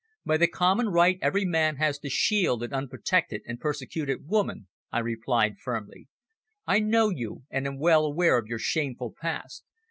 [0.25, 4.97] "By the common right every man has to shield an unprotected and persecuted woman," I
[4.97, 6.07] replied, firmly.
[6.65, 9.63] "I know you, and am well aware of your shameful past.